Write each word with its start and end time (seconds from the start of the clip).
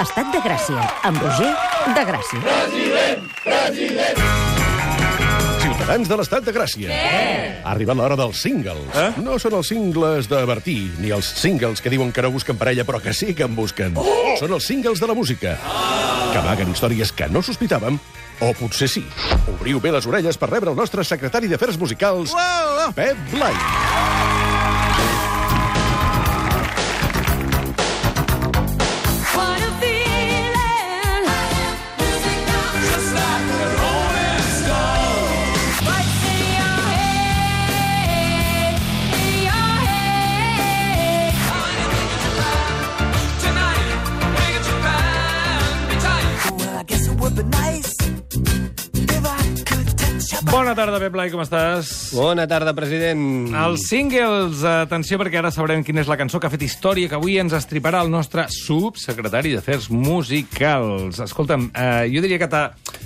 Estat 0.00 0.30
de 0.32 0.38
Gràcia, 0.40 0.82
amb 1.04 1.18
Roger 1.20 1.50
de 1.92 2.02
Gràcia. 2.08 2.40
Ciutadans 5.60 6.08
de 6.08 6.16
l'Estat 6.16 6.46
de 6.46 6.54
Gràcia. 6.56 6.96
Ha 7.60 7.74
arribat 7.74 7.98
l'hora 8.00 8.16
dels 8.16 8.40
singles. 8.40 8.80
Eh? 8.96 9.10
No 9.20 9.36
són 9.36 9.58
els 9.58 9.68
singles 9.68 10.30
de 10.32 10.40
Bertí, 10.48 10.78
ni 10.96 11.12
els 11.12 11.28
singles 11.42 11.84
que 11.84 11.92
diuen 11.92 12.08
que 12.08 12.24
no 12.24 12.32
busquen 12.32 12.56
parella, 12.56 12.88
però 12.88 13.02
que 13.04 13.12
sí 13.12 13.34
que 13.36 13.44
en 13.44 13.52
busquen. 13.52 13.92
Oh! 14.00 14.32
Són 14.40 14.56
els 14.56 14.64
singles 14.64 14.96
de 14.96 15.12
la 15.12 15.18
música, 15.18 15.58
que 15.60 16.40
amaguen 16.40 16.72
històries 16.72 17.12
que 17.12 17.28
no 17.28 17.44
sospitàvem, 17.44 18.00
o 18.40 18.50
potser 18.56 18.88
sí. 18.88 19.04
Obriu 19.58 19.76
bé 19.84 19.92
les 19.92 20.08
orelles 20.08 20.40
per 20.40 20.48
rebre 20.54 20.72
el 20.72 20.80
nostre 20.80 21.04
secretari 21.04 21.52
d'Afers 21.52 21.76
Musicals, 21.76 22.32
Pep 22.96 23.20
Blai. 23.36 23.52
What 23.52 24.21
Bona 50.72 50.86
tarda, 50.86 51.00
Pep 51.04 51.12
Blai, 51.12 51.28
com 51.28 51.40
estàs? 51.42 51.88
Bona 52.16 52.46
tarda, 52.48 52.72
president. 52.72 53.50
Els 53.60 53.82
singles, 53.90 54.62
atenció, 54.64 55.18
perquè 55.20 55.36
ara 55.42 55.50
sabrem 55.52 55.82
quina 55.84 56.00
és 56.00 56.08
la 56.08 56.16
cançó 56.16 56.38
que 56.40 56.48
ha 56.48 56.52
fet 56.54 56.62
història, 56.64 57.10
que 57.10 57.18
avui 57.18 57.34
ens 57.42 57.52
estriparà 57.58 58.00
el 58.00 58.08
nostre 58.08 58.46
subsecretari 58.48 59.52
d'Afers 59.52 59.90
Musicals. 59.92 61.20
Escolta'm, 61.26 61.66
eh, 61.76 62.06
jo 62.14 62.22
diria 62.24 62.40
que 62.40 62.48
t'ha... 62.48 62.62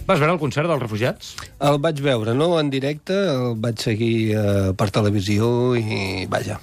Vas 0.07 0.23
veure 0.23 0.37
el 0.37 0.39
concert 0.39 0.71
dels 0.71 0.85
refugiats? 0.85 1.33
El 1.59 1.81
vaig 1.83 1.99
veure, 2.07 2.37
no 2.39 2.53
en 2.61 2.71
directe, 2.71 3.19
el 3.35 3.59
vaig 3.59 3.83
seguir 3.83 4.15
eh, 4.39 4.71
per 4.79 4.87
televisió 4.95 5.51
i, 5.75 6.23
vaja, 6.31 6.61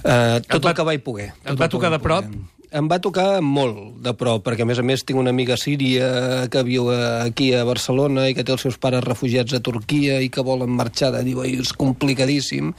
eh, 0.00 0.40
tot 0.48 0.64
va- 0.64 0.72
el 0.72 0.80
que 0.80 0.88
vaig 0.94 1.04
poder. 1.04 1.28
et 1.44 1.60
va 1.60 1.68
tocar 1.68 1.92
de 1.92 2.00
prop? 2.00 2.24
poder. 2.24 2.48
Em 2.72 2.86
va 2.88 2.96
tocar 3.04 3.42
molt 3.44 3.98
de 4.04 4.14
prop, 4.16 4.40
perquè 4.46 4.64
a 4.64 4.68
més 4.68 4.80
a 4.80 4.84
més 4.86 5.02
tinc 5.04 5.20
una 5.20 5.32
amiga 5.34 5.58
síria 5.60 6.46
que 6.52 6.62
viu 6.64 6.88
aquí 6.94 7.50
a 7.52 7.66
Barcelona 7.68 8.30
i 8.30 8.36
que 8.36 8.44
té 8.44 8.54
els 8.54 8.64
seus 8.64 8.78
pares 8.80 9.04
refugiats 9.04 9.52
a 9.52 9.60
Turquia 9.60 10.22
i 10.24 10.30
que 10.32 10.44
volen 10.46 10.72
marxar 10.72 11.12
de 11.12 11.22
diu, 11.26 11.42
"Ai, 11.42 11.52
és 11.60 11.72
complicadíssim, 11.72 12.72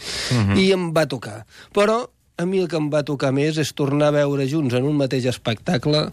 i 0.58 0.72
em 0.72 0.92
va 0.94 1.06
tocar. 1.06 1.46
Però 1.74 2.08
a 2.38 2.46
mi 2.46 2.60
el 2.60 2.68
que 2.68 2.78
em 2.78 2.90
va 2.90 3.04
tocar 3.04 3.32
més 3.32 3.58
és 3.58 3.74
tornar 3.74 4.08
a 4.08 4.18
veure 4.18 4.48
junts 4.50 4.74
en 4.74 4.84
un 4.84 4.98
mateix 4.98 5.26
espectacle 5.30 6.12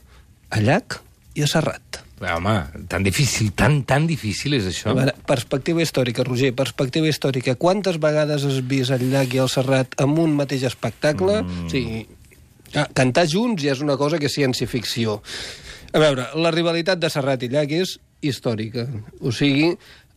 a 0.50 0.61
Llac 0.61 1.00
i 1.34 1.42
a 1.42 1.47
Serrat. 1.47 2.05
Home, 2.20 2.84
tan 2.87 3.03
difícil, 3.03 3.53
tan, 3.56 3.83
tan 3.89 4.05
difícil 4.06 4.53
és 4.59 4.67
això. 4.69 4.91
A 4.92 4.94
veure, 4.98 5.15
perspectiva 5.25 5.81
històrica, 5.81 6.25
Roger, 6.27 6.53
perspectiva 6.53 7.09
històrica. 7.09 7.55
Quantes 7.56 7.97
vegades 7.97 8.44
has 8.44 8.61
vist 8.69 8.92
el 8.92 9.06
llac 9.09 9.33
i 9.33 9.41
el 9.41 9.48
Serrat 9.48 9.97
amb 10.05 10.20
un 10.20 10.34
mateix 10.37 10.67
espectacle? 10.69 11.39
Mm. 11.41 11.65
O 11.65 11.72
sigui, 11.72 12.03
cantar 12.94 13.26
junts 13.30 13.62
ja 13.64 13.74
és 13.74 13.82
una 13.84 13.98
cosa 14.00 14.18
que 14.18 14.30
és 14.30 14.36
ciència-ficció. 14.38 15.20
A 15.90 15.98
veure, 15.98 16.28
la 16.38 16.52
rivalitat 16.54 17.00
de 17.02 17.10
Serrat 17.10 17.42
i 17.42 17.50
Llac 17.50 17.72
és 17.74 17.96
històrica. 18.22 18.84
O 19.26 19.32
sigui, 19.34 19.72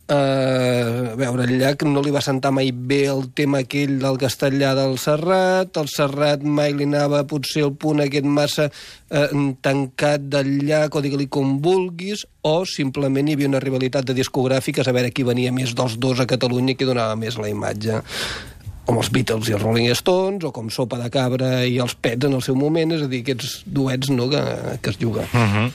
eh, 0.08 1.10
a 1.10 1.16
veure, 1.16 1.48
el 1.48 1.56
Llac 1.58 1.82
no 1.88 2.02
li 2.04 2.12
va 2.14 2.22
sentar 2.22 2.52
mai 2.54 2.70
bé 2.70 3.06
el 3.10 3.26
tema 3.34 3.64
aquell 3.64 3.96
del 4.02 4.18
castellà 4.20 4.74
del 4.78 4.98
Serrat, 5.02 5.74
el 5.80 5.90
Serrat 5.90 6.44
mai 6.44 6.76
li 6.76 6.86
anava 6.86 7.24
potser 7.26 7.64
el 7.66 7.74
punt 7.74 8.04
aquest 8.04 8.28
massa 8.28 8.68
eh, 8.68 9.26
tancat 9.64 10.30
del 10.30 10.54
Llac, 10.68 10.94
o 10.94 11.02
digue-li 11.02 11.26
com 11.26 11.58
vulguis, 11.64 12.26
o 12.44 12.56
simplement 12.68 13.26
hi 13.26 13.34
havia 13.34 13.50
una 13.50 13.62
rivalitat 13.64 14.06
de 14.06 14.14
discogràfiques 14.20 14.86
a 14.86 14.94
veure 14.94 15.10
qui 15.10 15.26
venia 15.26 15.52
més 15.52 15.74
dels 15.74 15.98
dos 15.98 16.20
a 16.20 16.28
Catalunya 16.30 16.74
i 16.74 16.78
qui 16.78 16.86
donava 16.86 17.16
més 17.18 17.40
la 17.40 17.50
imatge 17.50 18.02
com 18.84 19.00
els 19.00 19.10
Beatles 19.12 19.48
i 19.48 19.56
els 19.56 19.64
Rolling 19.64 19.90
Stones, 19.96 20.44
o 20.44 20.52
com 20.54 20.70
Sopa 20.72 20.98
de 21.00 21.08
Cabra 21.12 21.64
i 21.64 21.78
els 21.82 21.96
Pets 21.96 22.28
en 22.28 22.36
el 22.36 22.44
seu 22.44 22.56
moment, 22.58 22.92
és 22.96 23.04
a 23.04 23.10
dir, 23.10 23.22
aquests 23.24 23.62
duets 23.66 24.12
no, 24.12 24.28
que, 24.32 24.44
que 24.82 24.90
es 24.90 25.00
juga. 25.00 25.26
Uh 25.32 25.40
-huh. 25.40 25.72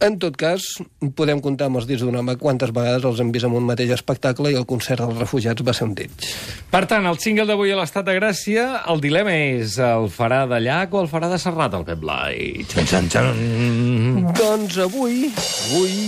En 0.00 0.14
tot 0.16 0.32
cas, 0.40 0.64
podem 1.12 1.42
comptar 1.44 1.66
amb 1.68 1.76
els 1.76 1.86
dits 1.86 2.00
d'un 2.00 2.14
home 2.16 2.38
quantes 2.40 2.70
vegades 2.72 3.04
els 3.04 3.18
hem 3.20 3.32
vist 3.34 3.44
en 3.44 3.52
un 3.52 3.66
mateix 3.68 3.90
espectacle 3.92 4.50
i 4.50 4.56
el 4.56 4.64
concert 4.64 5.02
dels 5.04 5.18
refugiats 5.18 5.60
va 5.66 5.74
ser 5.76 5.84
un 5.84 5.94
d'ells. 5.94 6.30
Per 6.70 6.86
tant, 6.86 7.04
el 7.04 7.18
single 7.20 7.44
d'avui 7.44 7.74
a 7.74 7.76
l'Estat 7.76 8.06
de 8.06 8.14
Gràcia, 8.16 8.64
el 8.88 9.02
dilema 9.04 9.34
és 9.34 9.76
el 9.76 10.08
farà 10.08 10.46
de 10.48 10.60
Llac 10.64 10.94
o 10.94 11.02
el 11.02 11.10
farà 11.12 11.28
de 11.28 11.38
Serrat, 11.38 11.74
el 11.74 11.84
Pep 11.84 12.00
Blai? 12.00 12.64
Xan, 12.72 12.86
xan, 12.86 13.10
xan. 13.12 14.32
Doncs 14.32 14.78
avui, 14.78 15.28
avui, 15.68 16.00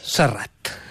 Serrat. 0.00 0.83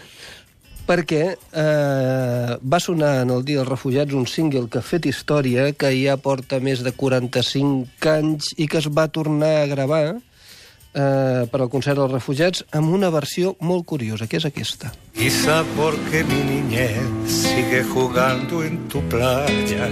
Perquè 0.94 1.24
eh, 1.34 2.56
va 2.62 2.80
sonar 2.80 3.24
en 3.24 3.32
el 3.34 3.42
Dia 3.48 3.64
dels 3.64 3.70
Refugiats 3.72 4.14
un 4.14 4.28
single 4.30 4.68
que 4.70 4.78
ha 4.78 4.86
fet 4.86 5.08
història, 5.10 5.72
que 5.74 5.90
ja 5.96 6.20
porta 6.22 6.60
més 6.62 6.84
de 6.86 6.92
45 6.94 8.12
anys 8.12 8.52
i 8.62 8.68
que 8.70 8.78
es 8.78 8.90
va 8.94 9.08
tornar 9.10 9.50
a 9.64 9.70
gravar 9.72 10.04
eh, 10.14 11.48
per 11.50 11.62
al 11.64 11.72
concert 11.74 11.98
dels 11.98 12.14
refugiats 12.14 12.62
amb 12.78 12.94
una 12.94 13.10
versió 13.10 13.56
molt 13.66 13.88
curiosa, 13.90 14.28
que 14.30 14.38
és 14.38 14.46
aquesta. 14.46 14.94
Quizá 15.18 15.64
porque 15.74 16.22
mi 16.30 16.44
niñez 16.46 17.40
sigue 17.42 17.82
jugando 17.90 18.62
en 18.62 18.88
tu 18.88 19.02
playa. 19.10 19.90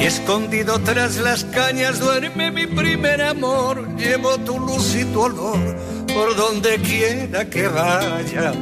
Y 0.00 0.06
escondido 0.06 0.78
tras 0.80 1.18
las 1.18 1.44
cañas 1.44 2.00
duerme 2.00 2.50
mi 2.50 2.66
primer 2.66 3.20
amor. 3.20 3.86
Llevo 3.98 4.38
tu 4.38 4.58
luz 4.58 4.96
y 4.96 5.04
tu 5.12 5.20
olor 5.20 5.76
por 6.08 6.34
donde 6.36 6.78
quiera 6.78 7.44
que 7.50 7.68
vaya. 7.68 8.54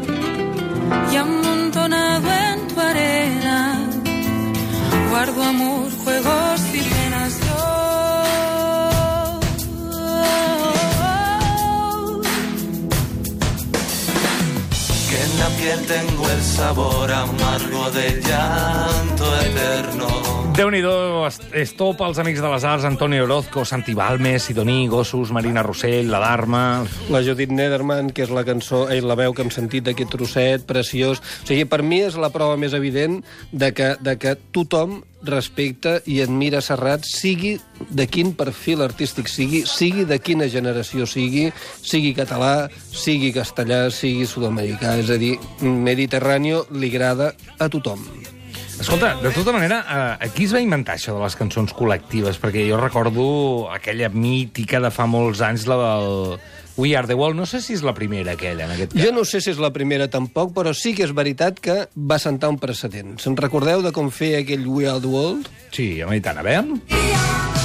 Y 1.13 1.17
amontonado 1.17 2.29
en 2.33 2.69
tu 2.69 2.81
arena, 2.81 3.89
guardo 5.11 5.43
amor, 5.43 5.91
juegos 6.05 6.61
y 6.75 6.81
en 15.23 15.39
la 15.39 15.49
piel 15.57 15.87
tengo 15.87 16.29
el 16.31 16.41
sabor 16.43 17.11
amargo 17.13 17.91
del 17.91 18.21
llanto 18.23 19.25
eterno. 19.43 20.09
Déu-n'hi-do, 20.57 21.27
est- 21.27 21.55
estop 21.57 22.01
als 22.03 22.19
Amics 22.19 22.41
de 22.43 22.49
les 22.51 22.65
Arts, 22.65 22.85
Antoni 22.85 23.21
Orozco, 23.21 23.65
Santi 23.65 23.95
Balmes, 23.95 24.43
Sidoní, 24.43 24.89
Gossos, 24.89 25.31
Marina 25.33 25.63
Rossell, 25.63 26.11
la 26.11 26.19
Dharma... 26.19 26.85
La 27.09 27.23
Judit 27.23 27.51
Nederman, 27.55 28.11
que 28.13 28.27
és 28.27 28.31
la 28.35 28.45
cançó, 28.45 28.83
eh, 28.91 29.01
la 29.01 29.15
veu 29.17 29.33
que 29.33 29.43
hem 29.47 29.53
sentit 29.55 29.87
d'aquest 29.87 30.11
trosset 30.13 30.67
preciós. 30.69 31.23
O 31.45 31.47
sigui, 31.49 31.65
per 31.71 31.81
mi 31.87 32.03
és 32.05 32.19
la 32.21 32.29
prova 32.35 32.59
més 32.61 32.75
evident 32.77 33.21
de 33.53 33.73
que, 33.73 33.95
de 34.05 34.17
que 34.21 34.35
tothom 34.53 35.01
respecta 35.27 35.99
i 36.07 36.21
admira 36.25 36.63
Serrat, 36.65 37.05
sigui 37.05 37.59
de 37.91 38.07
quin 38.09 38.33
perfil 38.39 38.83
artístic 38.87 39.29
sigui, 39.29 39.65
sigui 39.69 40.07
de 40.09 40.19
quina 40.19 40.49
generació 40.49 41.07
sigui, 41.07 41.51
sigui 41.83 42.15
català, 42.17 42.69
sigui 42.91 43.33
castellà, 43.37 43.87
sigui 43.95 44.27
sud-americà. 44.27 44.97
És 45.01 45.13
a 45.13 45.21
dir, 45.21 45.37
Mediterráneo 45.61 46.67
li 46.73 46.93
agrada 46.95 47.35
a 47.59 47.69
tothom. 47.69 48.07
Escolta, 48.81 49.15
de 49.21 49.31
tota 49.31 49.53
manera, 49.53 49.85
eh, 49.85 50.25
aquí 50.25 50.47
es 50.49 50.55
va 50.57 50.61
inventar 50.65 50.97
això 50.97 51.13
de 51.13 51.21
les 51.21 51.37
cançons 51.37 51.75
col·lectives, 51.77 52.39
perquè 52.41 52.65
jo 52.65 52.79
recordo 52.81 53.27
aquella 53.75 54.09
mítica 54.09 54.81
de 54.81 54.89
fa 54.91 55.05
molts 55.05 55.43
anys, 55.45 55.67
la 55.69 55.77
del 55.77 56.41
We 56.81 56.97
Are 56.97 57.07
The 57.07 57.15
World. 57.15 57.37
No 57.37 57.45
sé 57.45 57.61
si 57.61 57.77
és 57.77 57.85
la 57.85 57.93
primera, 57.93 58.33
aquella, 58.39 58.65
en 58.65 58.73
aquest 58.79 58.97
cas. 58.97 59.05
Jo 59.05 59.13
no 59.13 59.27
sé 59.29 59.43
si 59.45 59.53
és 59.53 59.61
la 59.61 59.73
primera 59.77 60.09
tampoc, 60.09 60.55
però 60.57 60.73
sí 60.73 60.95
que 60.97 61.05
és 61.05 61.13
veritat 61.13 61.61
que 61.61 61.83
va 61.95 62.19
sentar 62.19 62.49
un 62.49 62.59
precedent. 62.63 63.19
Se'n 63.21 63.37
recordeu 63.37 63.85
de 63.85 63.93
com 63.93 64.09
feia 64.09 64.41
aquell 64.41 64.65
We 64.65 64.89
Are 64.89 65.01
the 65.01 65.13
World? 65.13 65.53
Sí, 65.77 65.93
home, 66.01 66.17
i 66.17 66.25
tant, 66.25 66.41
a 66.41 66.47
veure... 66.47 67.60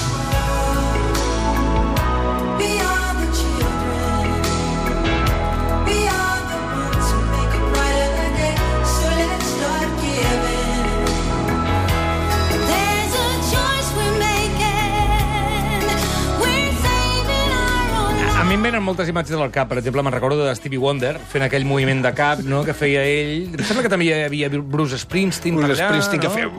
em 18.66 18.72
venen 18.72 18.82
moltes 18.82 19.10
imatges 19.12 19.38
del 19.38 19.52
cap. 19.54 19.68
Per 19.70 19.78
exemple, 19.78 20.02
me'n 20.02 20.14
recordo 20.16 20.42
de 20.42 20.54
Stevie 20.58 20.80
Wonder 20.82 21.20
fent 21.30 21.44
aquell 21.46 21.68
moviment 21.70 22.00
de 22.02 22.12
cap 22.18 22.40
no, 22.42 22.64
que 22.66 22.74
feia 22.74 23.04
ell. 23.06 23.52
Em 23.54 23.62
sembla 23.62 23.84
que 23.86 23.92
també 23.94 24.08
hi 24.08 24.14
havia 24.26 24.50
Bruce 24.50 24.98
Springsteen. 25.04 25.60
Bruce 25.60 25.76
allà, 25.76 25.92
Springsteen 25.92 26.24
que 26.24 26.32
no? 26.32 26.34
feia... 26.34 26.50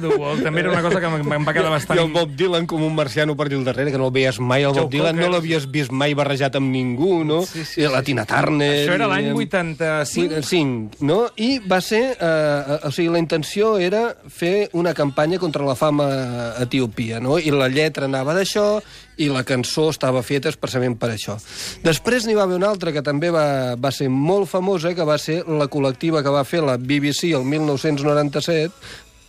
The 0.00 0.08
world. 0.08 0.40
També 0.42 0.62
era 0.62 0.72
una 0.72 0.80
cosa 0.82 1.02
que 1.02 1.10
em 1.10 1.44
va 1.44 1.52
quedar 1.52 1.68
bastant... 1.68 2.00
I 2.00 2.02
el 2.02 2.12
Bob 2.14 2.32
Dylan 2.38 2.64
com 2.70 2.82
un 2.86 2.96
marciano 2.96 3.36
per 3.36 3.46
allà 3.50 3.58
al 3.60 3.66
darrere, 3.68 3.92
que 3.92 4.00
no 4.00 4.08
el 4.08 4.14
veies 4.16 4.40
mai. 4.40 4.64
El 4.64 4.72
Bob 4.78 4.88
Dylan 4.92 5.20
no 5.20 5.28
l'havies 5.34 5.68
vist 5.70 5.92
mai 5.92 6.16
barrejat 6.16 6.56
amb 6.56 6.72
ningú, 6.72 7.20
no? 7.28 7.42
Sí, 7.44 7.66
sí, 7.68 7.82
I 7.84 7.92
la 7.92 8.00
Tina 8.06 8.24
Turner... 8.28 8.70
Això 8.86 8.96
era 8.96 9.08
l'any 9.10 9.30
i- 9.30 9.36
85. 9.44 10.40
85, 10.40 11.04
no? 11.04 11.20
I 11.36 11.58
va 11.60 11.82
ser... 11.84 12.02
Eh, 12.16 12.80
o 12.88 12.94
sigui, 12.94 13.10
la 13.12 13.20
intenció 13.20 13.76
era 13.76 14.06
fer 14.32 14.70
una 14.72 14.96
campanya 14.96 15.38
contra 15.42 15.68
la 15.68 15.76
fama 15.76 16.08
a 16.54 16.64
Etiòpia, 16.64 17.20
no? 17.20 17.36
I 17.38 17.52
la 17.52 17.68
lletra 17.68 18.08
anava 18.08 18.32
d'això, 18.36 18.80
i 19.16 19.28
la 19.30 19.44
cançó 19.46 19.88
estava 19.92 20.22
feta 20.26 20.50
expressament 20.50 20.96
per 20.98 21.12
això. 21.14 21.36
Després 21.84 22.26
n'hi 22.26 22.36
va 22.36 22.44
haver 22.48 22.58
una 22.58 22.70
altra 22.72 22.92
que 22.94 23.04
també 23.04 23.30
va, 23.34 23.74
va 23.78 23.92
ser 23.94 24.08
molt 24.10 24.50
famosa, 24.50 24.94
que 24.94 25.06
va 25.06 25.18
ser 25.18 25.42
la 25.46 25.68
col·lectiva 25.70 26.22
que 26.22 26.34
va 26.34 26.44
fer 26.48 26.62
la 26.64 26.76
BBC 26.78 27.34
el 27.34 27.46
1997 27.46 28.72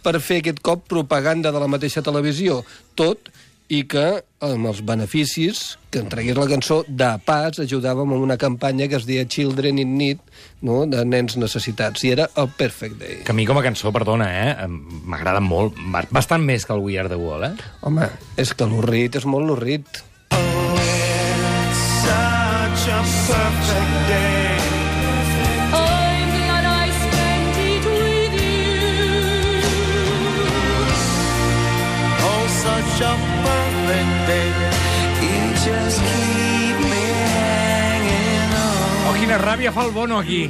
per 0.05 0.19
fer 0.21 0.41
aquest 0.41 0.61
cop 0.65 0.85
propaganda 0.89 1.51
de 1.51 1.61
la 1.61 1.69
mateixa 1.69 2.03
televisió. 2.05 2.61
Tot 2.97 3.31
i 3.73 3.83
que 3.89 4.21
amb 4.45 4.67
els 4.69 4.83
beneficis 4.85 5.77
que 5.89 5.97
en 6.03 6.09
tragués 6.11 6.37
la 6.37 6.45
cançó, 6.49 6.83
de 6.87 7.07
pas 7.25 7.57
ajudàvem 7.63 8.11
amb 8.13 8.21
una 8.21 8.37
campanya 8.37 8.85
que 8.91 8.97
es 8.99 9.05
deia 9.07 9.23
Children 9.25 9.79
in 9.81 9.95
Need, 9.97 10.19
no? 10.61 10.83
de 10.85 11.01
nens 11.07 11.37
necessitats, 11.41 12.03
i 12.05 12.11
era 12.13 12.27
el 12.37 12.49
Perfect 12.57 12.99
Day. 13.01 13.15
Que 13.25 13.33
a 13.33 13.37
mi 13.37 13.45
com 13.49 13.57
a 13.57 13.63
cançó, 13.65 13.89
perdona, 13.95 14.27
eh? 14.29 14.67
M'agrada 14.69 15.41
molt, 15.41 15.79
ba- 15.93 16.05
bastant 16.11 16.43
més 16.45 16.65
que 16.67 16.75
el 16.77 16.83
We 16.85 16.99
Are 16.99 17.09
The 17.09 17.17
Wall, 17.17 17.47
eh? 17.47 17.53
Home, 17.81 18.09
és 18.37 18.53
que 18.53 18.67
l'orrit 18.69 19.15
és 19.17 19.25
molt 19.25 19.47
l'orrit. 19.49 20.03
Quina 39.35 39.51
ràbia 39.51 39.71
fa 39.71 39.83
el 39.83 39.91
Bono 39.91 40.19
aquí. 40.19 40.47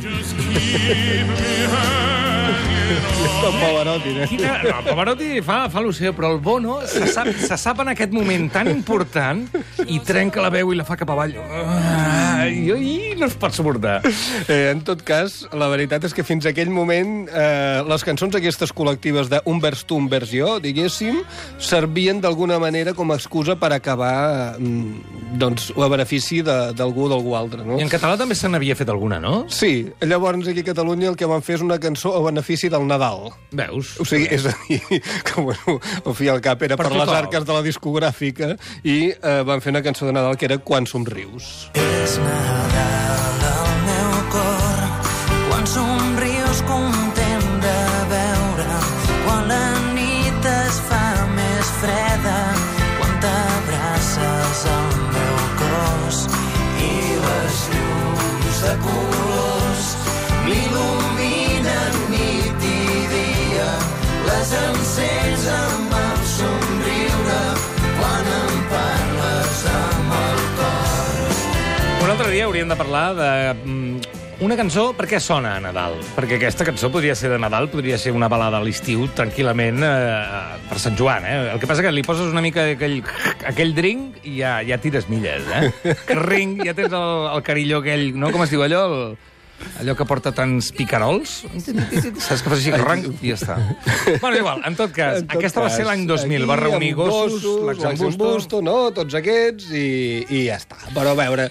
Com 3.41 3.55
Pavarotti, 3.57 4.11
eh? 4.21 4.27
Quina... 4.29 4.51
No, 4.61 4.81
Pavarotti 4.85 5.41
fa, 5.41 5.65
fa 5.73 5.81
l'oceu, 5.81 6.13
però 6.13 6.29
el 6.35 6.39
Bono 6.39 6.77
se 6.85 7.07
sap, 7.09 7.31
se 7.33 7.57
sap 7.57 7.81
en 7.81 7.89
aquest 7.95 8.13
moment 8.13 8.45
tan 8.53 8.69
important 8.69 9.41
i 9.89 9.97
trenca 10.05 10.43
la 10.43 10.51
veu 10.53 10.69
i 10.73 10.77
la 10.77 10.85
fa 10.85 10.97
cap 10.99 11.09
avall. 11.15 11.33
Ah, 11.41 12.45
i, 12.45 12.69
i 12.69 13.14
no 13.19 13.27
es 13.29 13.35
pot 13.39 13.53
suportar. 13.55 14.01
Eh, 14.49 14.69
en 14.71 14.81
tot 14.85 15.01
cas, 15.05 15.41
la 15.55 15.67
veritat 15.71 16.03
és 16.07 16.13
que 16.15 16.23
fins 16.27 16.45
aquell 16.49 16.69
moment 16.73 17.27
eh, 17.29 17.81
les 17.87 18.03
cançons 18.07 18.35
aquestes 18.37 18.73
col·lectives 18.75 19.29
de 19.31 19.39
un 19.49 19.59
vers 19.63 19.83
tu, 19.87 19.97
un 19.99 20.09
vers 20.11 20.29
jo, 20.31 20.57
diguéssim, 20.63 21.21
servien 21.61 22.19
d'alguna 22.23 22.59
manera 22.59 22.93
com 22.97 23.11
a 23.11 23.17
excusa 23.19 23.55
per 23.59 23.71
acabar 23.75 24.55
mm, 24.59 25.37
doncs, 25.39 25.71
a 25.75 25.89
benefici 25.91 26.41
de- 26.45 26.73
d'algú 26.75 27.05
o 27.07 27.09
d'algú 27.11 27.35
altre, 27.37 27.63
no? 27.65 27.79
I 27.79 27.85
en 27.85 27.91
català 27.91 28.17
també 28.19 28.35
se 28.35 28.49
n'havia 28.51 28.75
fet 28.75 28.89
alguna, 28.91 29.19
no? 29.23 29.45
Sí, 29.49 29.87
llavors 30.01 30.47
aquí 30.51 30.61
a 30.65 30.69
Catalunya 30.71 31.09
el 31.13 31.15
que 31.19 31.27
van 31.29 31.41
fer 31.45 31.55
és 31.59 31.63
una 31.65 31.79
cançó 31.79 32.15
a 32.17 32.21
benefici 32.25 32.69
del 32.69 32.85
Nadal. 32.87 33.31
Veus? 33.55 33.95
O 34.01 34.05
sigui, 34.07 34.27
és 34.33 34.45
a 34.49 34.53
dir, 34.67 34.81
que 35.27 35.41
bueno, 35.41 35.79
al 36.05 36.15
fi 36.17 36.29
al 36.31 36.41
cap 36.45 36.61
era 36.67 36.75
Per 36.79 36.87
per, 36.89 36.95
les 36.97 37.13
arques 37.15 37.45
de 37.47 37.53
la 37.55 37.63
discogràfica 37.65 38.53
i 38.83 38.99
eh, 39.15 39.41
van 39.47 39.61
fer 39.63 39.71
una 39.75 39.83
cançó 39.85 40.05
de 40.09 40.13
Nadal 40.15 40.37
que 40.37 40.49
era 40.49 40.57
Quan 40.59 40.85
somrius. 40.89 41.69
És 41.79 42.17
Nadal 42.19 43.04
hauríem 72.55 72.69
de 72.69 72.75
parlar 72.75 73.15
de... 73.15 73.53
mm, 73.65 73.99
Una 74.45 74.55
cançó, 74.55 74.89
per 74.95 75.05
què 75.07 75.19
sona 75.19 75.53
a 75.55 75.59
Nadal? 75.63 75.93
Perquè 76.15 76.37
aquesta 76.37 76.65
cançó 76.67 76.89
podria 76.91 77.13
ser 77.15 77.29
de 77.31 77.37
Nadal, 77.39 77.69
podria 77.71 77.95
ser 77.99 78.11
una 78.15 78.27
balada 78.31 78.59
a 78.59 78.63
l'estiu, 78.63 79.05
tranquil·lament, 79.15 79.79
eh, 79.83 80.63
per 80.69 80.79
Sant 80.79 80.95
Joan, 80.99 81.23
eh? 81.27 81.35
El 81.53 81.59
que 81.59 81.67
passa 81.67 81.83
que 81.83 81.91
li 81.91 82.03
poses 82.03 82.31
una 82.31 82.43
mica 82.43 82.65
aquell, 82.73 82.97
aquell 83.47 83.71
drink 83.75 84.19
i 84.27 84.37
ja, 84.41 84.57
ja 84.67 84.79
tires 84.79 85.07
milles, 85.11 85.47
eh? 85.51 85.95
Ring, 86.19 86.59
ja 86.67 86.75
tens 86.75 86.91
el, 86.95 87.29
el 87.35 87.45
carilló 87.47 87.79
aquell, 87.83 88.09
no? 88.15 88.31
Com 88.35 88.43
es 88.43 88.51
diu 88.51 88.63
allò? 88.63 88.83
El, 88.87 89.15
allò 89.79 89.95
que 89.95 90.07
porta 90.07 90.33
tants 90.35 90.73
picarols? 90.75 91.37
Saps 91.55 92.43
que 92.43 92.51
fas 92.51 92.59
així, 92.59 92.75
ranc, 92.75 93.07
i 93.23 93.31
ja 93.31 93.39
està. 93.39 93.55
Bueno, 94.19 94.35
igual, 94.35 94.63
en 94.67 94.75
tot 94.75 94.91
cas, 94.95 95.21
En 95.23 95.29
tot 95.31 95.39
aquesta 95.39 95.63
va 95.63 95.71
ser 95.71 95.85
cas, 95.85 95.93
l'any 95.93 96.03
2000, 96.11 96.43
va 96.47 96.59
aquí, 96.59 96.67
reunir 96.67 96.91
amb 96.91 97.01
gossos, 97.05 97.47
l'Axambusto... 97.71 98.59
no? 98.63 98.77
Tots 98.95 99.15
aquests, 99.23 99.71
i, 99.71 99.87
i 100.27 100.45
ja 100.49 100.59
està. 100.59 100.79
Però 100.91 101.15
a 101.15 101.19
veure, 101.23 101.47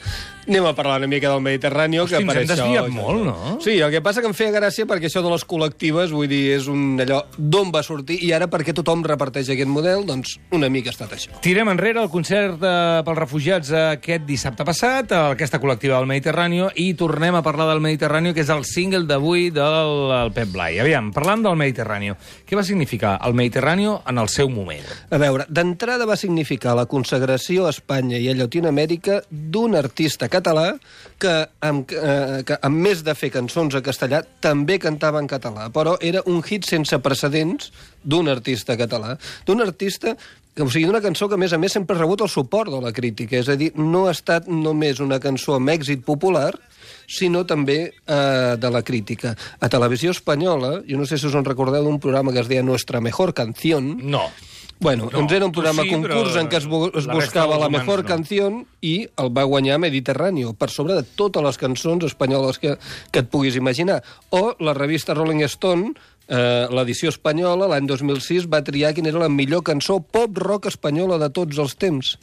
anem 0.49 0.67
a 0.67 0.75
parlar 0.75 0.99
una 0.99 1.07
mica 1.09 1.31
del 1.31 1.41
Mediterrani. 1.41 1.99
Hosti, 1.99 2.17
que 2.17 2.23
ens 2.23 2.35
hem 2.37 2.43
això- 2.45 2.57
desviat 2.57 2.89
molt, 2.93 3.25
no? 3.25 3.59
Sí, 3.61 3.79
el 3.81 3.91
que 3.91 4.01
passa 4.03 4.21
que 4.21 4.27
em 4.29 4.35
feia 4.35 4.51
gràcia 4.53 4.87
perquè 4.87 5.09
això 5.09 5.23
de 5.23 5.31
les 5.31 5.45
col·lectives, 5.47 6.11
vull 6.13 6.29
dir, 6.29 6.53
és 6.59 6.67
un 6.69 6.99
allò 7.01 7.23
d'on 7.39 7.71
va 7.75 7.83
sortir, 7.83 8.19
i 8.25 8.33
ara 8.33 8.49
perquè 8.51 8.75
tothom 8.75 9.03
reparteix 9.05 9.49
aquest 9.51 9.69
model, 9.69 10.05
doncs 10.07 10.39
una 10.53 10.69
mica 10.69 10.91
ha 10.91 10.95
estat 10.97 11.13
això. 11.13 11.31
Tirem 11.41 11.69
enrere 11.69 12.03
el 12.03 12.11
concert 12.11 12.63
eh, 12.63 13.03
pels 13.05 13.19
refugiats 13.19 13.73
aquest 13.73 14.25
dissabte 14.27 14.65
passat, 14.65 15.13
a 15.13 15.31
aquesta 15.33 15.61
col·lectiva 15.61 15.99
del 15.99 16.07
Mediterrani, 16.07 16.63
i 16.77 16.95
tornem 16.95 17.35
a 17.35 17.43
parlar 17.43 17.69
del 17.71 17.81
Mediterrani, 17.81 18.33
que 18.35 18.41
és 18.45 18.51
el 18.51 18.65
single 18.65 19.07
d'avui 19.07 19.51
del 19.51 20.11
el 20.15 20.33
Pep 20.33 20.53
Blai. 20.53 20.79
Aviam, 20.79 21.13
parlant 21.13 21.43
del 21.43 21.57
Mediterrani, 21.57 22.13
què 22.47 22.57
va 22.57 22.63
significar 22.63 23.19
el 23.25 23.35
Mediterrani 23.35 23.87
en 23.87 24.19
el 24.19 24.29
seu 24.29 24.49
moment? 24.49 24.85
A 25.11 25.19
veure, 25.19 25.47
d'entrada 25.49 26.07
va 26.07 26.17
significar 26.17 26.75
la 26.77 26.87
consagració 26.87 27.67
a 27.67 27.71
Espanya 27.71 28.19
i 28.19 28.29
a 28.31 28.35
Llatinoamèrica 28.35 29.23
d'un 29.31 29.75
artista 29.77 30.29
català 30.35 30.67
que 31.23 31.35
amb, 31.65 31.91
eh, 31.95 32.43
que, 32.47 32.59
amb 32.67 32.85
més 32.87 33.05
de 33.07 33.15
fer 33.17 33.31
cançons 33.35 33.75
a 33.79 33.83
castellà, 33.87 34.25
també 34.45 34.81
cantava 34.83 35.23
en 35.23 35.31
català, 35.31 35.71
però 35.75 35.97
era 36.03 36.25
un 36.31 36.43
hit 36.43 36.67
sense 36.69 36.99
precedents 37.03 37.71
d'un 38.03 38.29
artista 38.29 38.77
català, 38.81 39.15
d'un 39.47 39.63
artista 39.65 40.17
que, 40.55 40.63
o 40.63 40.71
sigui, 40.71 40.87
d'una 40.87 41.03
cançó 41.03 41.27
que, 41.29 41.35
a 41.35 41.41
més 41.41 41.53
a 41.53 41.59
més, 41.59 41.75
sempre 41.75 41.97
ha 41.97 42.01
rebut 42.01 42.23
el 42.23 42.31
suport 42.31 42.71
de 42.71 42.79
la 42.83 42.93
crítica. 42.95 43.41
És 43.41 43.51
a 43.51 43.57
dir, 43.59 43.73
no 43.75 44.05
ha 44.07 44.15
estat 44.15 44.47
només 44.47 45.03
una 45.03 45.19
cançó 45.23 45.57
amb 45.59 45.73
èxit 45.73 46.05
popular, 46.07 46.53
sinó 47.11 47.43
també 47.45 47.79
eh, 47.91 48.55
de 48.61 48.71
la 48.71 48.85
crítica. 48.87 49.35
A 49.59 49.71
Televisió 49.73 50.15
Espanyola, 50.15 50.77
jo 50.87 51.01
no 51.01 51.09
sé 51.11 51.19
si 51.19 51.27
us 51.27 51.35
en 51.35 51.47
recordeu 51.47 51.85
d'un 51.85 51.99
programa 52.01 52.33
que 52.33 52.45
es 52.45 52.51
deia 52.51 52.63
Nuestra 52.63 53.03
Mejor 53.03 53.35
Canción, 53.35 53.97
No. 54.05 54.29
Bueno, 54.81 55.05
No, 55.07 55.11
doncs 55.11 55.33
era 55.33 55.47
un 55.47 55.53
programa 55.53 55.85
sí, 55.85 55.91
concurs 55.93 56.37
en 56.37 56.49
què 56.51 56.59
es, 56.59 56.67
es 56.67 57.07
la 57.07 57.15
buscava 57.15 57.59
la 57.61 57.71
mejor 57.73 58.03
no. 58.03 58.09
canció 58.09 58.49
i 58.83 59.07
el 59.23 59.31
va 59.37 59.47
guanyar 59.49 59.79
Mediterráneo, 59.81 60.53
per 60.59 60.69
sobre 60.71 60.97
de 60.99 61.05
totes 61.17 61.45
les 61.45 61.59
cançons 61.61 62.05
espanyoles 62.05 62.59
que, 62.59 62.75
que 63.11 63.23
et 63.23 63.31
puguis 63.31 63.57
imaginar. 63.57 64.03
O 64.35 64.57
la 64.61 64.75
revista 64.75 65.15
Rolling 65.15 65.45
Stone, 65.47 65.95
eh, 66.29 66.67
l'edició 66.75 67.15
espanyola, 67.15 67.71
l'any 67.71 67.87
2006, 67.89 68.51
va 68.51 68.65
triar 68.67 68.93
quina 68.97 69.13
era 69.13 69.25
la 69.25 69.33
millor 69.33 69.65
cançó 69.65 70.01
pop-rock 70.03 70.69
espanyola 70.73 71.21
de 71.23 71.31
tots 71.31 71.61
els 71.63 71.79
temps. 71.79 72.17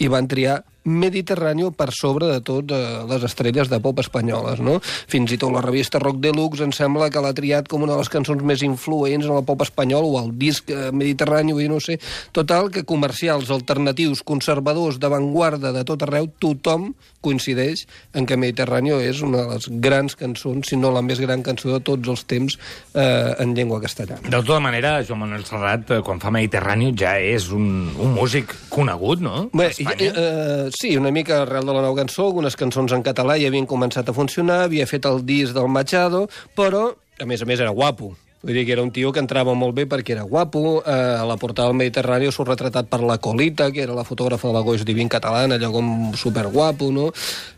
I 0.00 0.08
van 0.08 0.30
triar 0.30 0.62
Mediterráneo 0.84 1.70
per 1.76 1.90
sobre 1.92 2.30
de 2.30 2.40
tot 2.44 2.72
eh, 2.72 2.80
les 3.10 3.24
estrelles 3.26 3.68
de 3.68 3.80
pop 3.82 4.00
espanyoles, 4.00 4.62
no? 4.64 4.78
Fins 4.82 5.34
i 5.34 5.38
tot 5.40 5.52
la 5.52 5.64
revista 5.64 6.00
Rock 6.00 6.20
Deluxe 6.24 6.64
em 6.64 6.72
sembla 6.76 7.10
que 7.12 7.20
l'ha 7.22 7.34
triat 7.36 7.68
com 7.68 7.84
una 7.84 7.94
de 7.94 8.00
les 8.00 8.12
cançons 8.12 8.42
més 8.46 8.64
influents 8.66 9.28
en 9.28 9.36
el 9.36 9.44
pop 9.44 9.60
espanyol 9.66 10.08
o 10.08 10.16
el 10.22 10.32
disc 10.40 10.70
eh, 10.72 10.88
Mediterrani, 10.92 11.52
vull 11.52 11.66
dir, 11.66 11.70
no 11.72 11.80
sé. 11.84 11.98
Total, 12.36 12.70
que 12.72 12.86
comercials, 12.88 13.52
alternatius, 13.52 14.24
conservadors, 14.26 15.00
d'avantguarda 15.02 15.74
de 15.76 15.84
tot 15.88 16.06
arreu, 16.06 16.30
tothom 16.40 16.90
coincideix 17.20 17.84
en 18.16 18.24
que 18.26 18.38
Mediterráneo 18.40 18.98
és 19.04 19.20
una 19.24 19.44
de 19.44 19.58
les 19.58 19.68
grans 19.84 20.16
cançons, 20.16 20.64
si 20.70 20.78
no 20.80 20.92
la 20.94 21.02
més 21.04 21.20
gran 21.20 21.44
cançó 21.44 21.74
de 21.74 21.80
tots 21.84 22.08
els 22.08 22.24
temps 22.30 22.56
eh, 22.94 23.34
en 23.42 23.52
llengua 23.56 23.80
castellana. 23.82 24.24
De 24.24 24.40
tota 24.40 24.60
manera, 24.64 24.96
Joan 25.04 25.24
Manuel 25.26 25.44
Serrat, 25.48 25.92
eh, 25.92 26.00
quan 26.06 26.22
fa 26.22 26.32
Mediterrani, 26.32 26.94
ja 26.96 27.18
és 27.20 27.50
un, 27.52 27.90
un 28.00 28.14
músic 28.16 28.54
conegut, 28.72 29.20
no? 29.24 29.48
Bé, 29.52 29.68
eh, 29.76 30.69
sí, 30.76 30.96
una 30.96 31.10
mica 31.10 31.42
arrel 31.42 31.66
de 31.66 31.74
la 31.74 31.82
nova 31.84 32.02
cançó, 32.02 32.26
algunes 32.28 32.56
cançons 32.56 32.92
en 32.96 33.04
català 33.06 33.38
ja 33.40 33.50
havien 33.50 33.68
començat 33.68 34.08
a 34.08 34.16
funcionar, 34.16 34.64
havia 34.66 34.86
fet 34.86 35.06
el 35.08 35.22
disc 35.26 35.56
del 35.56 35.70
Machado, 35.72 36.26
però, 36.56 36.90
a 37.20 37.28
més 37.28 37.42
a 37.42 37.48
més, 37.48 37.60
era 37.60 37.70
guapo. 37.74 38.14
Vull 38.40 38.56
dir 38.56 38.62
que 38.64 38.72
era 38.72 38.80
un 38.80 38.88
tio 38.88 39.10
que 39.12 39.20
entrava 39.20 39.52
molt 39.52 39.74
bé 39.76 39.84
perquè 39.84 40.14
era 40.14 40.22
guapo, 40.24 40.80
eh, 40.80 40.92
a 41.20 41.26
la 41.28 41.36
portada 41.36 41.68
del 41.68 41.76
Mediterrani 41.76 42.30
surt 42.32 42.48
retratat 42.54 42.88
per 42.88 43.02
la 43.04 43.18
Colita, 43.20 43.68
que 43.70 43.82
era 43.84 43.96
la 43.96 44.06
fotògrafa 44.08 44.48
de 44.48 44.54
la 44.54 44.62
Goix 44.64 44.84
Divin 44.88 45.10
catalana, 45.12 45.58
allò 45.58 45.68
com 45.74 45.90
superguapo, 46.16 46.88
no? 46.90 47.10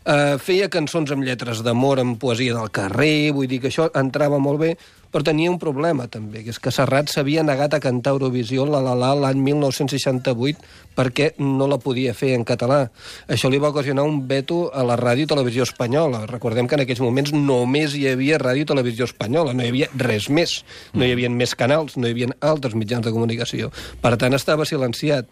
Eh, 0.03 0.35
feia 0.43 0.67
cançons 0.67 1.13
amb 1.15 1.23
lletres 1.23 1.63
d'amor, 1.63 2.03
amb 2.03 2.19
poesia 2.19 2.57
del 2.57 2.67
carrer, 2.75 3.31
vull 3.31 3.47
dir 3.47 3.61
que 3.63 3.71
això 3.71 3.87
entrava 3.95 4.41
molt 4.43 4.59
bé, 4.59 4.73
però 5.13 5.23
tenia 5.27 5.51
un 5.51 5.59
problema 5.61 6.07
també, 6.09 6.41
que 6.43 6.49
és 6.49 6.59
que 6.59 6.73
Serrat 6.73 7.11
s'havia 7.13 7.43
negat 7.45 7.75
a 7.77 7.79
cantar 7.83 8.15
Eurovisió 8.15 8.65
la 8.65 8.81
la 8.81 8.95
la 8.97 9.13
l'any 9.13 9.39
1968 9.45 10.63
perquè 10.97 11.33
no 11.37 11.67
la 11.69 11.77
podia 11.81 12.15
fer 12.17 12.33
en 12.33 12.45
català. 12.45 12.87
Això 13.29 13.49
li 13.49 13.61
va 13.61 13.69
ocasionar 13.69 14.05
un 14.09 14.23
veto 14.27 14.71
a 14.73 14.83
la 14.85 14.97
ràdio 14.97 15.27
i 15.27 15.29
televisió 15.29 15.67
espanyola. 15.67 16.25
Recordem 16.29 16.67
que 16.67 16.79
en 16.79 16.85
aquells 16.85 17.03
moments 17.03 17.33
només 17.33 17.93
hi 17.97 18.07
havia 18.09 18.41
ràdio 18.41 18.65
i 18.65 18.71
televisió 18.73 19.05
espanyola, 19.09 19.53
no 19.53 19.63
hi 19.63 19.69
havia 19.73 19.91
res 19.93 20.29
més. 20.29 20.63
No 20.93 21.05
hi 21.05 21.13
havia 21.13 21.29
més 21.29 21.53
canals, 21.55 21.97
no 21.97 22.09
hi 22.09 22.15
havia 22.17 22.33
altres 22.41 22.73
mitjans 22.73 23.05
de 23.05 23.13
comunicació. 23.13 23.69
Per 24.01 24.15
tant, 24.17 24.33
estava 24.33 24.65
silenciat. 24.65 25.29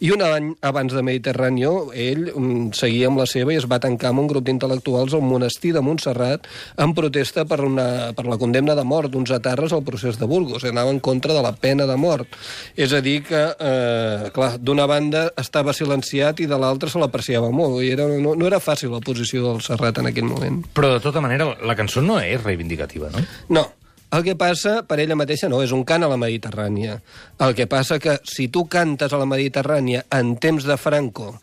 I 0.00 0.10
un 0.14 0.22
any 0.24 0.46
abans 0.64 0.94
de 0.96 1.02
Mediterráneo, 1.04 1.90
ell 1.92 2.30
mm, 2.32 2.70
seguia 2.76 3.10
amb 3.10 3.20
la 3.20 3.26
seva 3.28 3.52
i 3.52 3.58
es 3.60 3.66
va 3.68 3.80
tancar 3.82 4.10
amb 4.10 4.22
un 4.22 4.30
grup 4.30 4.46
d'intel·lectuals 4.46 5.12
al 5.12 5.24
monestir 5.24 5.74
de 5.76 5.82
Montserrat 5.84 6.46
en 6.80 6.94
protesta 6.96 7.44
per, 7.44 7.58
una, 7.66 8.14
per 8.16 8.24
la 8.24 8.38
condemna 8.40 8.72
de 8.78 8.84
mort 8.88 9.12
d'uns 9.12 9.32
atarres 9.36 9.74
al 9.76 9.84
procés 9.84 10.16
de 10.16 10.28
Burgos. 10.30 10.64
Anava 10.64 10.94
en 10.94 11.02
contra 11.04 11.36
de 11.36 11.42
la 11.44 11.52
pena 11.52 11.84
de 11.84 11.98
mort. 12.00 12.32
És 12.80 12.94
a 12.96 13.02
dir 13.04 13.18
que, 13.28 13.42
eh, 13.52 14.30
clar, 14.32 14.54
d'una 14.56 14.86
banda 14.88 15.26
estava 15.40 15.76
silenciat 15.76 16.40
i 16.40 16.48
de 16.48 16.60
l'altra 16.60 16.88
se 16.88 17.02
l'apreciava 17.02 17.50
molt. 17.52 17.82
I 17.84 17.92
era, 17.92 18.08
no, 18.08 18.32
no 18.32 18.48
era 18.48 18.62
fàcil 18.64 18.94
la 18.94 19.02
posició 19.04 19.44
del 19.50 19.60
Serrat 19.64 20.00
en 20.00 20.08
aquell 20.08 20.30
moment. 20.30 20.62
Però, 20.72 20.94
de 20.96 21.04
tota 21.04 21.20
manera, 21.20 21.52
la 21.60 21.76
cançó 21.76 22.00
no 22.00 22.16
és 22.24 22.40
reivindicativa, 22.40 23.12
no? 23.12 23.26
No. 23.52 23.66
El 24.10 24.24
que 24.26 24.34
passa, 24.34 24.80
per 24.82 24.98
ella 24.98 25.14
mateixa, 25.18 25.48
no, 25.50 25.60
és 25.62 25.70
un 25.70 25.84
cant 25.86 26.02
a 26.02 26.08
la 26.10 26.18
Mediterrània. 26.18 26.96
El 27.46 27.54
que 27.54 27.68
passa 27.70 28.00
que 28.02 28.16
si 28.26 28.48
tu 28.50 28.64
cantes 28.66 29.12
a 29.14 29.20
la 29.20 29.28
Mediterrània 29.30 30.02
en 30.18 30.34
temps 30.42 30.66
de 30.66 30.76
Franco, 30.76 31.36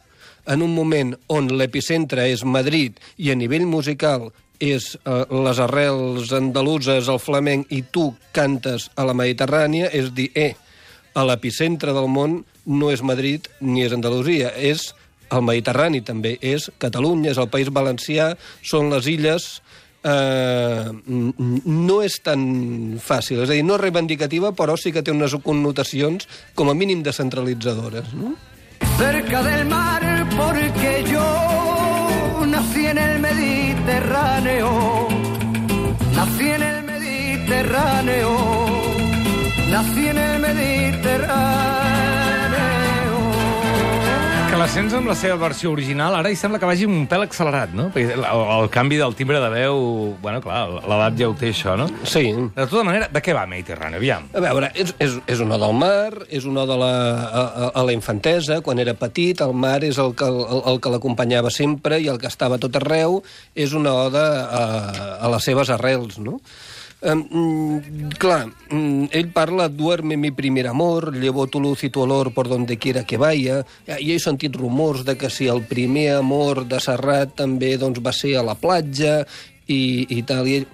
en 0.47 0.63
un 0.63 0.73
moment 0.75 1.13
on 1.31 1.47
l'epicentre 1.59 2.27
és 2.31 2.43
Madrid 2.43 2.99
i 3.23 3.31
a 3.31 3.37
nivell 3.39 3.67
musical 3.67 4.29
és 4.59 4.93
eh, 4.97 5.23
les 5.47 5.59
arrels 5.63 6.31
andaluses, 6.35 7.07
el 7.07 7.19
flamenc, 7.23 7.71
i 7.71 7.83
tu 7.93 8.09
cantes 8.35 8.89
a 8.95 9.05
la 9.07 9.15
Mediterrània, 9.15 9.91
és 9.93 10.11
dir, 10.17 10.31
eh, 10.35 10.53
a 11.13 11.23
l'epicentre 11.25 11.93
del 11.95 12.09
món 12.11 12.41
no 12.67 12.91
és 12.91 13.03
Madrid 13.05 13.47
ni 13.61 13.85
és 13.85 13.93
Andalusia, 13.95 14.51
és 14.57 14.91
el 15.31 15.43
Mediterrani 15.43 16.01
també, 16.05 16.37
és 16.41 16.69
Catalunya, 16.79 17.31
és 17.31 17.39
el 17.41 17.49
País 17.51 17.71
Valencià, 17.73 18.33
són 18.63 18.91
les 18.91 19.07
illes 19.11 19.47
eh, 20.03 20.91
no 21.07 22.01
és 22.03 22.19
tan 22.23 22.99
fàcil. 23.01 23.43
És 23.45 23.49
a 23.49 23.55
dir, 23.55 23.63
no 23.65 23.77
és 23.77 23.85
reivindicativa, 23.85 24.53
però 24.57 24.77
sí 24.77 24.91
que 24.91 25.03
té 25.03 25.15
unes 25.15 25.35
connotacions 25.43 26.27
com 26.55 26.69
a 26.69 26.77
mínim 26.77 27.01
descentralitzadores. 27.05 28.13
No? 28.13 28.35
cerca 28.97 29.43
del 29.43 29.65
mar 29.67 30.27
porque 30.35 31.03
yo 31.11 32.45
nací 32.45 32.85
en 32.87 32.97
el 32.97 33.19
Mediterráneo, 33.19 35.07
nací 36.15 36.49
en 36.49 36.63
el 36.63 36.83
Mediterráneo, 36.83 38.31
nací 39.69 40.07
en 40.07 40.17
el 40.17 40.39
Mediterráneo. 40.39 42.26
Que 44.57 44.63
la 44.63 44.73
sents 44.73 44.93
amb 44.97 45.05
la 45.05 45.13
seva 45.13 45.35
versió 45.37 45.69
original, 45.69 46.15
ara 46.17 46.31
hi 46.33 46.35
sembla 46.39 46.57
que 46.57 46.65
vagi 46.65 46.87
un 46.89 47.03
pèl 47.05 47.21
accelerat, 47.27 47.75
no? 47.77 47.91
Perquè 47.93 48.15
el, 48.17 48.23
el 48.25 48.69
canvi 48.73 48.97
del 48.97 49.13
timbre 49.13 49.37
de 49.37 49.51
veu... 49.53 49.75
Bueno, 50.23 50.39
clar, 50.41 50.63
l'edat 50.81 51.19
ja 51.19 51.27
ho 51.29 51.35
té, 51.37 51.51
això, 51.53 51.75
no? 51.77 51.85
Sí. 52.09 52.23
De 52.55 52.65
tota 52.65 52.81
manera, 52.87 53.05
de 53.13 53.21
què 53.21 53.35
va 53.37 53.43
Mediterrani? 53.45 53.99
Aviam. 53.99 54.25
A 54.33 54.41
veure, 54.41 54.71
és, 54.73 54.95
és, 54.97 55.19
és 55.29 55.43
una 55.45 55.59
del 55.61 55.75
mar, 55.77 56.09
és 56.33 56.47
una 56.49 56.63
de 56.65 56.77
la, 56.81 56.89
a, 57.27 57.43
a- 57.69 57.83
la 57.85 57.93
infantesa, 57.93 58.57
quan 58.65 58.81
era 58.81 58.95
petit, 58.97 59.43
el 59.45 59.53
mar 59.53 59.77
és 59.85 60.01
el 60.01 60.15
que, 60.17 60.25
el, 60.25 60.63
el 60.73 60.81
que 60.81 60.95
l'acompanyava 60.95 61.53
sempre 61.53 62.01
i 62.01 62.09
el 62.09 62.17
que 62.17 62.31
estava 62.33 62.57
tot 62.57 62.81
arreu, 62.81 63.19
és 63.53 63.77
una 63.77 63.93
oda 64.09 64.25
a, 64.49 64.65
a 65.21 65.31
les 65.37 65.45
seves 65.51 65.69
arrels, 65.77 66.17
no? 66.17 66.39
Um, 66.99 67.77
clar, 68.17 68.49
mm, 68.73 69.13
ell 69.13 69.29
parla 69.29 69.67
duerme 69.69 70.17
mi 70.17 70.31
primer 70.31 70.65
amor, 70.65 71.13
llevo 71.13 71.45
tu 71.45 71.59
luz 71.61 71.83
i 71.83 71.91
tu 71.93 72.01
olor 72.01 72.33
por 72.33 72.49
donde 72.49 72.77
quiera 72.77 73.03
que 73.05 73.17
vaya. 73.17 73.65
I 73.85 74.13
he 74.13 74.19
sentit 74.19 74.55
rumors 74.55 75.05
de 75.05 75.15
que 75.15 75.29
si 75.29 75.47
el 75.47 75.61
primer 75.61 76.15
amor 76.17 76.65
de 76.65 76.79
Serrat 76.81 77.35
també 77.37 77.77
doncs, 77.77 78.01
va 78.01 78.11
ser 78.11 78.37
a 78.37 78.43
la 78.43 78.55
platja 78.57 79.27
i, 79.67 80.07
i 80.09 80.23
tal. 80.23 80.49
I 80.49 80.55
ell, 80.57 80.67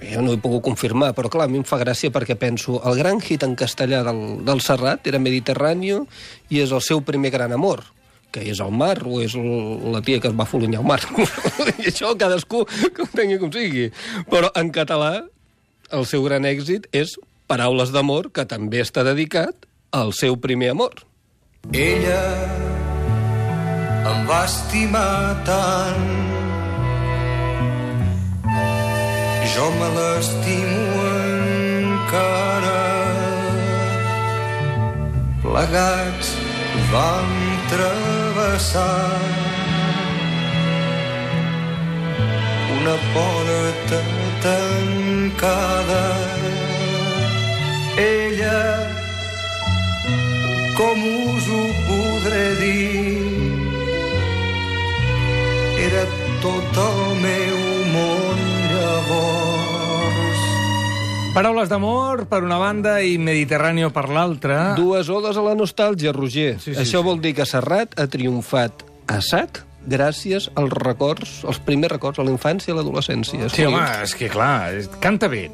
jo 0.00 0.24
no 0.24 0.32
he 0.32 0.40
pogut 0.40 0.64
confirmar, 0.64 1.12
però 1.12 1.28
clar, 1.28 1.44
a 1.44 1.52
mi 1.52 1.60
em 1.60 1.68
fa 1.68 1.76
gràcia 1.76 2.08
perquè 2.12 2.38
penso, 2.40 2.80
el 2.80 2.96
gran 2.96 3.20
hit 3.20 3.44
en 3.44 3.52
castellà 3.54 4.00
del, 4.06 4.40
del 4.48 4.64
Serrat 4.64 5.04
era 5.06 5.20
Mediterráneo 5.20 6.06
i 6.48 6.64
és 6.64 6.72
el 6.72 6.80
seu 6.80 7.04
primer 7.04 7.34
gran 7.36 7.52
amor 7.52 7.84
que 8.32 8.42
és 8.50 8.58
el 8.60 8.72
mar 8.74 8.98
o 9.06 9.22
és 9.24 9.32
la 9.36 10.02
tia 10.04 10.20
que 10.20 10.28
es 10.28 10.34
va 10.36 10.44
folonyar 10.44 10.82
al 10.82 10.88
mar. 10.88 10.98
I 11.80 11.88
això 11.88 12.10
cadascú 12.18 12.64
que 12.66 13.04
ho 13.04 13.08
tingui 13.12 13.38
com 13.40 13.52
sigui. 13.52 13.86
Però 14.28 14.50
en 14.60 14.72
català 14.74 15.22
el 15.92 16.06
seu 16.06 16.24
gran 16.26 16.46
èxit 16.48 16.88
és 16.92 17.16
Paraules 17.46 17.92
d'amor, 17.94 18.32
que 18.34 18.42
també 18.48 18.80
està 18.82 19.04
dedicat 19.06 19.68
al 19.94 20.10
seu 20.18 20.34
primer 20.42 20.72
amor. 20.74 21.04
Ella 21.70 22.22
em 24.10 24.26
va 24.26 24.40
estimar 24.46 25.36
tant 25.46 26.08
jo 29.56 29.66
me 29.78 29.88
l'estimo 29.94 31.04
encara 31.10 32.82
plegats 35.42 36.34
vam 36.92 37.32
travessar 37.72 39.55
una 42.80 42.96
porta 43.14 44.00
tancada 44.42 46.04
ella 47.96 48.60
com 50.76 51.00
us 51.32 51.46
ho 51.48 51.62
podré 51.88 52.44
dir? 52.60 53.16
Era 55.86 56.02
tot 56.42 56.80
el 56.82 56.98
meu 57.22 57.56
món 57.94 58.42
llavors. 58.74 60.42
Paraules 61.36 61.70
d'amor 61.72 62.26
per 62.28 62.42
una 62.44 62.58
banda 62.60 62.98
i 63.00 63.16
Mediterráneo 63.16 63.88
per 63.94 64.08
l'altra. 64.12 64.74
Dues 64.76 65.08
odes 65.08 65.40
a 65.40 65.44
la 65.46 65.54
nostàlgia, 65.56 66.12
Roger. 66.12 66.58
Sí, 66.60 66.74
sí, 66.74 66.80
Això 66.82 67.00
sí. 67.00 67.06
vol 67.08 67.22
dir 67.24 67.32
que 67.38 67.48
Serrat 67.48 67.96
ha 67.96 68.08
triomfat 68.12 68.84
a 69.08 69.22
sac 69.24 69.62
gràcies 69.86 70.50
als 70.54 70.72
records, 70.82 71.38
als 71.46 71.60
primers 71.64 71.92
records, 71.92 72.18
a 72.18 72.26
la 72.26 72.32
infància 72.34 72.72
i 72.72 72.74
a 72.74 72.80
l'adolescència. 72.80 73.48
Sí, 73.52 73.64
home, 73.66 73.82
és 74.02 74.14
que 74.18 74.28
clar, 74.32 74.74
és, 74.74 74.90
canta 75.00 75.28
bé. 75.32 75.46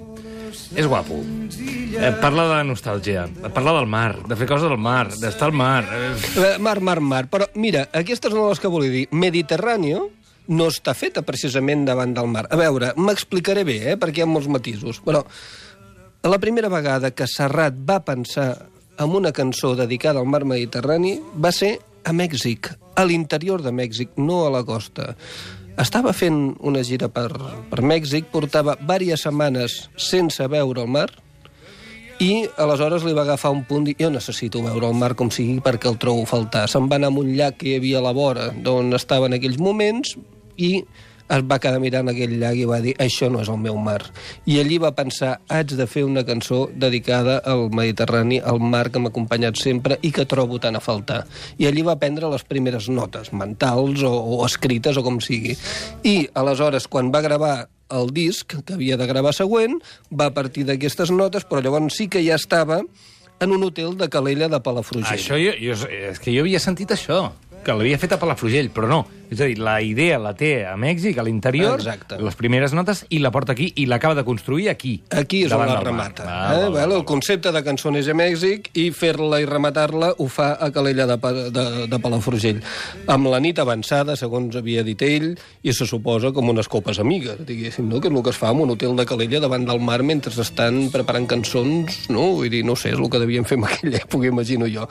És 0.77 0.87
guapo. 0.89 1.19
Eh, 1.21 2.11
parla 2.21 2.47
de 2.49 2.55
la 2.55 2.65
nostàlgia, 2.65 3.27
parla 3.53 3.75
del 3.77 3.87
mar, 3.93 4.17
de 4.29 4.37
fer 4.41 4.49
coses 4.49 4.69
del 4.73 4.81
mar, 4.81 5.11
d'estar 5.21 5.51
al 5.51 5.57
mar. 5.57 5.85
Eh, 5.85 6.57
Mar, 6.61 6.79
mar, 6.81 6.99
mar. 7.01 7.27
Però, 7.29 7.49
mira, 7.55 7.87
aquestes 7.93 8.33
no 8.33 8.49
les 8.49 8.61
que 8.61 8.71
volia 8.73 8.93
dir. 8.93 9.07
Mediterráneo 9.13 10.09
no 10.49 10.69
està 10.73 10.95
feta 10.97 11.23
precisament 11.23 11.85
davant 11.87 12.15
del 12.17 12.29
mar. 12.33 12.47
A 12.51 12.57
veure, 12.57 12.93
m'explicaré 12.97 13.65
bé, 13.69 13.79
eh, 13.93 13.97
perquè 14.01 14.23
hi 14.23 14.25
ha 14.25 14.31
molts 14.31 14.49
matisos. 14.49 15.01
Però 15.05 15.23
la 16.25 16.39
primera 16.39 16.69
vegada 16.73 17.13
que 17.13 17.27
Serrat 17.29 17.77
va 17.89 18.01
pensar 18.05 18.69
en 18.99 19.11
una 19.17 19.33
cançó 19.33 19.75
dedicada 19.77 20.21
al 20.21 20.27
mar 20.27 20.45
Mediterrani 20.45 21.17
va 21.37 21.53
ser 21.53 21.79
a 22.05 22.13
Mèxic, 22.13 22.73
a 22.97 23.05
l'interior 23.09 23.63
de 23.63 23.73
Mèxic, 23.73 24.17
no 24.17 24.45
a 24.47 24.53
la 24.53 24.63
costa. 24.65 25.15
Estava 25.81 26.13
fent 26.13 26.53
una 26.61 26.83
gira 26.85 27.09
per, 27.09 27.31
per 27.71 27.83
Mèxic, 27.83 28.29
portava 28.33 28.77
diverses 28.81 29.27
setmanes 29.29 29.77
sense 29.97 30.47
veure 30.53 30.85
el 30.85 30.91
mar, 30.91 31.09
i 32.23 32.45
aleshores 32.61 33.03
li 33.03 33.15
va 33.17 33.25
agafar 33.25 33.51
un 33.51 33.65
punt 33.67 33.89
i 33.91 33.97
jo 33.99 34.11
necessito 34.13 34.61
veure 34.63 34.87
el 34.87 34.99
mar 34.99 35.15
com 35.19 35.31
sigui 35.35 35.57
perquè 35.65 35.89
el 35.91 35.99
trobo 36.03 36.27
faltar. 36.29 36.69
Se'n 36.71 36.87
va 36.91 37.01
anar 37.01 37.11
a 37.11 37.19
un 37.19 37.33
llac 37.35 37.57
que 37.59 37.73
hi 37.73 37.79
havia 37.81 37.99
a 37.99 38.05
la 38.05 38.13
vora 38.15 38.51
d'on 38.53 38.93
estava 38.95 39.27
en 39.27 39.39
aquells 39.39 39.59
moments 39.59 40.15
i 40.55 40.85
es 41.33 41.45
va 41.49 41.59
quedar 41.63 41.81
mirant 41.83 42.11
aquell 42.13 42.35
llac 42.41 42.59
i 42.61 42.69
va 42.69 42.81
dir 42.85 42.95
això 43.01 43.31
no 43.33 43.41
és 43.43 43.51
el 43.53 43.61
meu 43.63 43.79
mar. 43.81 44.01
I 44.47 44.59
allí 44.61 44.79
va 44.83 44.93
pensar 44.97 45.39
haig 45.49 45.75
de 45.79 45.87
fer 45.89 46.05
una 46.05 46.25
cançó 46.29 46.67
dedicada 46.75 47.39
al 47.49 47.69
Mediterrani, 47.73 48.41
al 48.41 48.61
mar 48.61 48.89
que 48.93 49.01
m'ha 49.01 49.13
acompanyat 49.13 49.61
sempre 49.61 49.99
i 50.03 50.13
que 50.13 50.27
trobo 50.29 50.61
tant 50.63 50.77
a 50.77 50.85
faltar. 50.85 51.23
I 51.59 51.69
allí 51.71 51.85
va 51.87 51.99
prendre 52.01 52.31
les 52.33 52.45
primeres 52.49 52.89
notes, 52.93 53.33
mentals 53.33 54.05
o, 54.05 54.13
o 54.13 54.43
escrites 54.47 54.99
o 54.99 55.07
com 55.07 55.21
sigui. 55.25 55.57
I 56.05 56.29
aleshores, 56.35 56.89
quan 56.89 57.13
va 57.15 57.25
gravar 57.25 57.55
el 57.93 58.13
disc 58.13 58.55
que 58.65 58.77
havia 58.77 58.97
de 58.97 59.07
gravar 59.09 59.35
següent, 59.37 59.79
va 60.13 60.33
partir 60.33 60.65
d'aquestes 60.69 61.13
notes, 61.13 61.45
però 61.49 61.61
llavors 61.65 61.97
sí 61.97 62.09
que 62.09 62.23
ja 62.25 62.39
estava 62.41 62.81
en 63.43 63.53
un 63.53 63.65
hotel 63.65 63.97
de 63.99 64.09
Calella 64.09 64.49
de 64.49 64.61
Palafrugell. 64.63 65.19
això 65.19 65.37
jo, 65.41 65.53
jo, 65.59 65.77
és 66.13 66.21
que 66.23 66.33
jo 66.35 66.45
havia 66.45 66.61
sentit 66.63 66.95
això, 66.95 67.33
que 67.63 67.75
l'havia 67.77 67.99
fet 67.99 68.15
a 68.17 68.21
Palafrugell, 68.21 68.71
però 68.75 68.89
no. 68.91 69.03
És 69.33 69.41
a 69.41 69.47
dir, 69.49 69.57
la 69.65 69.79
idea 69.81 70.19
la 70.21 70.35
té 70.37 70.67
a 70.69 70.75
Mèxic, 70.77 71.17
a 71.17 71.25
l'interior, 71.25 71.81
Exacte. 71.81 72.19
les 72.21 72.35
primeres 72.37 72.75
notes, 72.77 73.07
i 73.09 73.21
la 73.23 73.31
porta 73.33 73.55
aquí, 73.55 73.71
i 73.81 73.87
l'acaba 73.89 74.15
de 74.19 74.25
construir 74.27 74.69
aquí. 74.69 74.99
Aquí 75.09 75.45
és 75.47 75.55
on 75.57 75.63
la 75.63 75.71
mar. 75.71 75.85
remata. 75.87 76.27
Val, 76.27 76.67
eh? 76.67 76.69
val, 76.75 76.93
el 76.99 77.05
concepte 77.09 77.53
de 77.55 77.63
cançó 77.65 77.91
neix 77.95 78.11
a 78.13 78.17
Mèxic 78.19 78.69
i 78.77 78.91
fer-la 78.93 79.41
i 79.41 79.49
rematar-la 79.49 80.13
ho 80.19 80.29
fa 80.29 80.53
a 80.61 80.69
Calella 80.75 81.07
de, 81.09 81.17
de, 81.49 81.67
de 81.89 82.03
Palafrugell. 82.05 82.61
Amb 83.09 83.33
la 83.33 83.41
nit 83.41 83.59
avançada, 83.63 84.19
segons 84.21 84.59
havia 84.61 84.85
dit 84.85 85.01
ell, 85.09 85.33
i 85.63 85.73
se 85.73 85.89
suposa 85.89 86.35
com 86.37 86.53
unes 86.53 86.69
copes 86.69 87.01
amigues, 87.01 87.41
diguéssim, 87.49 87.89
no? 87.89 88.03
que 88.03 88.13
és 88.13 88.15
el 88.15 88.23
que 88.27 88.37
es 88.37 88.41
fa 88.43 88.53
en 88.53 88.67
un 88.67 88.77
hotel 88.77 88.99
de 89.01 89.09
Calella 89.09 89.41
davant 89.41 89.65
del 89.65 89.81
mar 89.81 90.03
mentre 90.05 90.35
estan 90.43 90.91
preparant 90.93 91.31
cançons, 91.31 92.11
no? 92.13 92.35
Vull 92.37 92.53
dir, 92.53 92.67
no 92.69 92.77
sé, 92.77 92.93
és 92.93 93.01
el 93.01 93.09
que 93.09 93.23
devien 93.23 93.49
fer 93.49 93.57
en 93.57 93.65
aquella 93.71 94.03
època, 94.05 94.29
imagino 94.29 94.69
jo. 94.69 94.91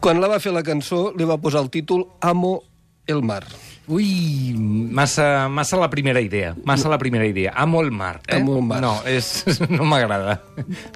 Quan 0.00 0.20
la 0.20 0.28
va 0.28 0.40
fer 0.42 0.52
la 0.54 0.62
cançó, 0.66 1.12
li 1.16 1.24
va 1.26 1.38
posar 1.40 1.62
el 1.64 1.70
títol 1.70 2.06
Amo 2.20 2.60
el 3.06 3.22
mar. 3.22 3.44
Ui, 3.86 4.52
massa, 4.58 5.46
massa 5.48 5.76
la 5.78 5.86
primera 5.88 6.20
idea. 6.20 6.56
Massa 6.64 6.88
la 6.90 6.98
primera 6.98 7.24
idea. 7.24 7.52
Amo 7.54 7.80
el 7.82 7.92
mar. 7.92 8.20
Eh? 8.26 8.34
Amo 8.34 8.56
el 8.58 8.64
mar. 8.66 8.80
No, 8.82 8.96
és, 9.06 9.44
no 9.70 9.84
m'agrada. 9.86 10.40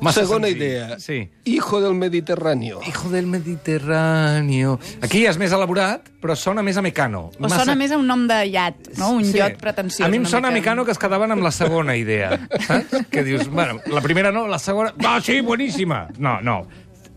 Massa 0.02 0.24
Segona 0.24 0.48
senzill. 0.48 0.62
idea. 0.66 0.98
Sí. 0.98 1.30
Hijo 1.44 1.80
del 1.80 1.94
Mediterráneo. 1.94 2.80
Hijo 2.84 3.10
del 3.10 3.28
Mediterráneo. 3.30 4.80
Aquí 5.06 5.22
és 5.30 5.38
més 5.38 5.54
elaborat, 5.54 6.10
però 6.20 6.34
sona 6.34 6.64
més 6.66 6.76
a 6.76 6.82
Mecano. 6.82 7.28
O 7.38 7.48
sona 7.52 7.76
més 7.78 7.94
a 7.94 7.98
un 8.00 8.10
nom 8.10 8.26
de 8.26 8.40
iat, 8.50 8.90
no? 8.98 9.12
Un 9.20 9.24
Sí. 9.24 9.38
iot 9.38 9.56
pretensiós. 9.62 10.08
A 10.08 10.10
mi 10.10 10.18
em 10.18 10.26
sona 10.26 10.48
a. 10.48 10.50
Mecano 10.50 10.84
que 10.84 10.90
es 10.90 10.98
quedaven 10.98 11.30
amb 11.30 11.42
la 11.46 11.52
segona 11.54 11.94
idea. 11.96 12.40
Saps? 12.66 13.06
Que 13.08 13.22
dius, 13.22 13.46
bueno, 13.48 13.78
la 13.86 14.00
primera 14.00 14.32
no, 14.32 14.48
la 14.48 14.58
segona... 14.58 14.92
Ah, 15.06 15.20
sí, 15.22 15.40
boníssima! 15.40 16.08
No, 16.18 16.40
no. 16.42 16.66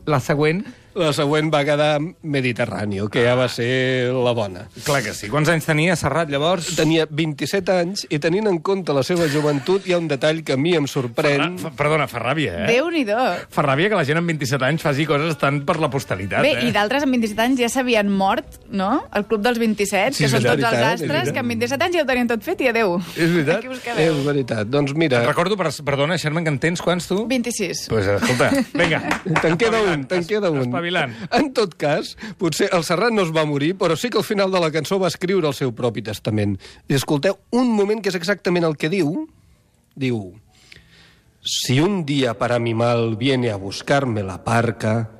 La 0.05 0.19
següent, 0.19 0.65
La 0.93 1.09
següent 1.15 1.47
va 1.49 1.63
quedar 1.65 1.97
Mediterráneo, 2.21 3.07
que 3.09 3.23
ja 3.25 3.33
va 3.33 3.47
ser 3.49 4.11
la 4.13 4.31
bona. 4.37 4.67
clar 4.85 5.01
que 5.01 5.13
sí. 5.17 5.25
Quants 5.31 5.49
anys 5.49 5.65
tenia 5.65 5.95
Serrat, 5.97 6.29
llavors? 6.29 6.67
Tenia 6.77 7.07
27 7.09 7.71
anys 7.73 8.03
i 8.13 8.19
tenint 8.21 8.45
en 8.47 8.59
compte 8.61 8.93
la 8.93 9.01
seva 9.01 9.25
joventut 9.31 9.87
hi 9.87 9.93
ha 9.95 9.97
un 9.97 10.07
detall 10.07 10.43
que 10.45 10.53
a 10.53 10.57
mi 10.57 10.75
em 10.77 10.85
sorprèn. 10.85 11.57
Fa, 11.57 11.71
perdona, 11.73 12.05
fa 12.11 12.21
ràbia, 12.21 12.59
eh? 12.63 12.67
Déu-n'hi-do. 12.75 13.17
Fa 13.49 13.63
ràbia 13.65 13.89
que 13.89 13.97
la 13.97 14.03
gent 14.05 14.19
amb 14.21 14.29
27 14.29 14.67
anys 14.69 14.85
faci 14.85 15.07
coses 15.09 15.37
tant 15.41 15.63
per 15.65 15.79
la 15.81 15.89
posteritat, 15.89 16.45
Bé, 16.45 16.51
eh? 16.59 16.67
i 16.69 16.71
d'altres 16.75 17.07
amb 17.07 17.17
27 17.17 17.41
anys 17.47 17.63
ja 17.65 17.71
s'havien 17.73 18.11
mort, 18.13 18.59
no? 18.69 18.91
El 19.17 19.25
club 19.25 19.41
dels 19.47 19.57
27, 19.57 20.13
Sí, 20.13 20.23
que 20.23 20.29
és 20.29 20.35
són 20.35 20.45
tots 20.45 20.61
veritat, 20.61 20.73
els 20.77 21.01
és 21.01 21.09
astres, 21.09 21.33
que 21.33 21.41
amb 21.41 21.55
27 21.55 21.87
anys 21.89 21.97
ja 21.97 22.05
ho 22.05 22.09
tenien 22.13 22.29
tot 22.35 22.45
fet 22.45 22.61
i 22.61 22.69
adeu. 22.69 22.99
És 23.17 23.33
veritat. 23.33 23.57
Aquí 23.63 23.73
us 23.73 23.81
És 23.81 23.83
quedeu. 23.89 24.21
veritat. 24.29 24.69
Doncs 24.69 24.93
mira, 24.93 25.23
Recordo, 25.25 25.57
per, 25.57 25.73
perdona, 25.85 26.17
Sherman, 26.21 26.43
que 26.45 26.53
en 26.53 26.59
tens 26.61 26.81
quants, 26.85 27.07
tu? 27.09 27.23
26. 27.27 27.87
Pues 27.89 28.05
escolta, 28.13 28.51
vinga. 28.77 29.01
te'n 29.41 29.57
queda 29.57 29.81
un, 29.81 30.05
te'n 30.05 30.25
queda 30.29 30.51
un. 30.53 30.82
Espavilant. 30.83 31.15
En 31.39 31.51
tot 31.53 31.75
cas, 31.79 32.15
potser 32.37 32.69
el 32.73 32.83
Serrat 32.83 33.13
no 33.13 33.23
es 33.23 33.31
va 33.33 33.45
morir, 33.45 33.75
però 33.79 33.95
sí 33.95 34.09
que 34.09 34.19
al 34.19 34.27
final 34.27 34.51
de 34.51 34.59
la 34.59 34.71
cançó 34.71 34.99
va 34.99 35.11
escriure 35.11 35.47
el 35.47 35.55
seu 35.55 35.73
propi 35.73 36.03
testament. 36.03 36.57
I 36.89 36.97
escolteu 36.97 37.37
un 37.51 37.71
moment 37.71 38.01
que 38.01 38.11
és 38.11 38.19
exactament 38.19 38.65
el 38.65 38.77
que 38.77 38.91
diu. 38.91 39.27
Diu... 39.95 40.33
Si 41.43 41.81
un 41.81 42.05
día 42.05 42.37
para 42.39 42.57
mi 42.57 42.73
mal 42.73 43.17
viene 43.17 43.49
a 43.51 43.57
buscarme 43.57 44.23
la 44.23 44.45
parca, 44.45 45.11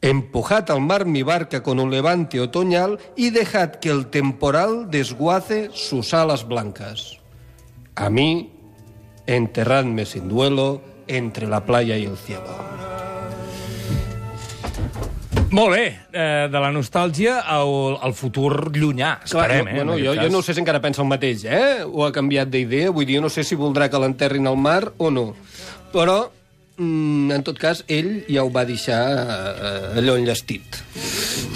empujad 0.00 0.70
al 0.70 0.80
mar 0.80 1.06
mi 1.06 1.24
barca 1.24 1.64
con 1.64 1.80
un 1.80 1.90
levante 1.90 2.38
otoñal 2.38 3.00
y 3.16 3.30
dejad 3.30 3.82
que 3.82 3.90
el 3.90 4.06
temporal 4.14 4.92
desguace 4.92 5.70
sus 5.72 6.14
alas 6.14 6.46
blancas. 6.46 7.18
A 7.96 8.10
mí, 8.10 8.52
enterradme 9.26 10.06
sin 10.06 10.28
duelo 10.28 10.82
entre 11.08 11.48
la 11.48 11.66
playa 11.66 11.98
y 11.98 12.04
el 12.04 12.16
cielo. 12.16 12.99
Molt 15.50 15.74
bé, 15.74 15.86
eh, 16.12 16.46
de 16.46 16.60
la 16.62 16.70
nostàlgia 16.70 17.40
al, 17.42 17.96
al 17.98 18.12
futur 18.14 18.70
llunyà, 18.70 19.16
esperem, 19.26 19.64
Clar, 19.66 19.72
eh? 19.72 19.78
bueno, 19.80 19.96
en 19.98 20.04
jo, 20.04 20.12
jo 20.14 20.28
no 20.30 20.44
sé 20.46 20.54
si 20.54 20.62
encara 20.62 20.78
pensa 20.82 21.02
el 21.02 21.08
mateix, 21.10 21.42
eh? 21.42 21.82
O 21.82 22.04
ha 22.06 22.12
canviat 22.14 22.52
d'idea, 22.52 22.92
vull 22.94 23.08
dir, 23.08 23.18
no 23.22 23.32
sé 23.34 23.42
si 23.42 23.58
voldrà 23.58 23.90
que 23.90 23.98
l'enterrin 23.98 24.46
al 24.46 24.60
mar 24.60 24.92
o 24.98 25.10
no. 25.10 25.32
Però, 25.90 26.20
mm, 26.78 27.34
en 27.34 27.46
tot 27.46 27.58
cas, 27.58 27.82
ell 27.90 28.20
ja 28.30 28.46
ho 28.46 28.54
va 28.54 28.62
deixar 28.68 29.02
eh, 29.10 29.98
allò 29.98 30.14
enllestit. 30.20 30.84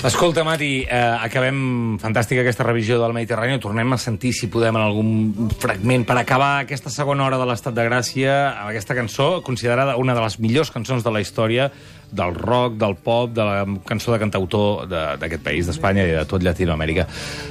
Escolta, 0.05 0.43
Mati, 0.45 0.83
eh, 0.83 0.99
acabem 1.25 1.95
fantàstica 2.03 2.43
aquesta 2.43 2.67
revisió 2.67 2.99
del 3.01 3.15
Mediterrani. 3.17 3.63
Tornem 3.63 3.95
a 3.95 3.97
sentir, 4.03 4.35
si 4.37 4.51
podem, 4.53 4.75
en 4.77 4.83
algun 4.85 5.51
fragment 5.63 6.03
per 6.05 6.19
acabar 6.19 6.51
aquesta 6.67 6.91
segona 6.93 7.25
hora 7.25 7.39
de 7.41 7.47
l'Estat 7.49 7.79
de 7.79 7.87
Gràcia 7.87 8.35
amb 8.51 8.75
aquesta 8.75 8.99
cançó, 8.99 9.39
considerada 9.47 9.95
una 9.97 10.19
de 10.19 10.27
les 10.27 10.41
millors 10.43 10.75
cançons 10.75 11.07
de 11.07 11.15
la 11.15 11.23
història 11.23 11.71
del 12.15 12.35
rock, 12.35 12.77
del 12.81 12.95
pop, 12.97 13.31
de 13.35 13.45
la 13.45 13.65
cançó 13.87 14.13
de 14.15 14.19
cantautor 14.23 14.87
de- 14.89 15.17
d'aquest 15.21 15.43
país, 15.43 15.67
d'Espanya 15.67 16.05
i 16.07 16.13
de 16.15 16.25
tot 16.31 16.43
Llatinoamèrica. 16.43 17.07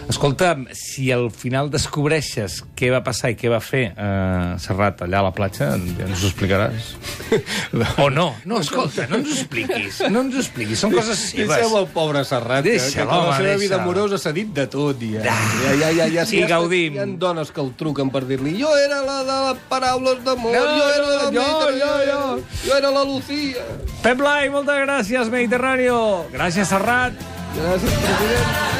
Escolta, 0.09 0.55
si 0.73 1.11
al 1.11 1.29
final 1.31 1.69
descobreixes 1.73 2.61
què 2.77 2.89
va 2.93 3.01
passar 3.03 3.31
i 3.33 3.35
què 3.39 3.49
va 3.51 3.59
fer 3.63 3.83
eh, 3.95 4.55
Serrat 4.63 5.01
allà 5.05 5.19
a 5.21 5.27
la 5.27 5.33
platja, 5.35 5.71
ja 5.77 6.07
ens 6.07 6.23
ho 6.23 6.29
explicaràs? 6.31 6.91
o 8.03 8.09
no? 8.09 8.35
No, 8.45 8.59
escolta, 8.59 9.07
no 9.09 9.17
ens 9.21 9.29
ho 9.31 9.37
expliquis. 9.41 10.01
No 10.11 10.21
ens 10.25 10.35
ho 10.35 10.43
expliquis, 10.43 10.79
són 10.83 10.93
coses 10.95 11.17
seves. 11.31 11.49
Deixeu 11.53 11.77
el 11.79 11.87
pobre 11.93 12.23
Serrat, 12.27 12.63
que, 12.67 12.77
que 12.79 13.03
amb 13.05 13.11
la 13.29 13.37
seva 13.39 13.55
vida 13.61 13.79
amorosa 13.81 14.19
s'ha 14.21 14.33
dit 14.35 14.51
de 14.55 14.67
tot. 14.71 15.01
Ja, 15.03 15.23
ja, 15.25 15.73
ja, 15.79 15.89
ja, 15.97 16.07
ja, 16.19 16.25
sí, 16.29 16.39
ja, 16.43 16.47
gaudim. 16.55 16.93
Hi 16.95 17.03
ha 17.03 17.07
dones 17.19 17.51
que 17.51 17.61
el 17.63 17.71
truquen 17.79 18.11
per 18.13 18.23
dir-li 18.29 18.53
jo 18.59 18.69
era 18.77 19.01
la 19.03 19.19
de 19.27 19.37
les 19.49 19.63
paraules 19.71 20.21
d'amor, 20.23 20.53
No, 20.53 20.63
jo 20.77 20.87
era 20.93 21.07
la 21.09 21.31
jo, 21.33 21.47
jo, 21.79 21.93
jo. 22.11 22.21
jo 22.67 22.77
era 22.77 22.91
la 22.93 23.03
Lucía. 23.03 23.63
Pep 24.03 24.17
Blai, 24.19 24.49
moltes 24.51 24.81
gràcies, 24.83 25.29
Mediterráneo. 25.31 26.25
Gràcies, 26.33 26.67
Serrat. 26.67 27.15
Gràcies, 27.55 27.93
president. 28.03 28.71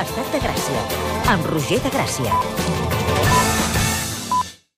Estat 0.00 0.32
de 0.32 0.44
Gràcia, 0.44 0.86
amb 1.32 1.52
Roger 1.54 1.80
de 1.80 1.96
Gràcia. 1.96 2.89